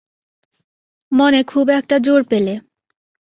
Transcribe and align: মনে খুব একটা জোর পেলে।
মনে 1.11 1.39
খুব 1.43 1.65
একটা 1.69 1.95
জোর 1.99 2.21
পেলে। 2.23 2.53